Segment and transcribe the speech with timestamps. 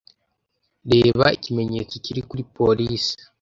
[0.91, 3.09] Reba ikimenyetso kiri kuri police